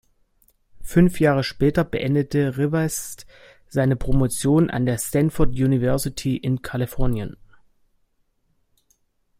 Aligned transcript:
Fünf 0.81 1.19
Jahre 1.19 1.43
später 1.43 1.83
beendete 1.83 2.57
Rivest 2.57 3.27
seine 3.67 3.95
Promotion 3.95 4.71
an 4.71 4.87
der 4.87 4.97
Stanford 4.97 5.51
University 5.51 6.37
in 6.37 6.63
Kalifornien. 6.63 7.37